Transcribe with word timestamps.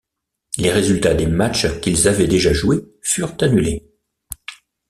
Les 0.57 0.71
résultats 0.71 1.13
des 1.13 1.27
matches 1.27 1.79
qu'ils 1.79 2.07
avaient 2.07 2.25
déjà 2.27 2.53
joués 2.53 2.83
furent 3.03 3.35
annulés. 3.41 3.83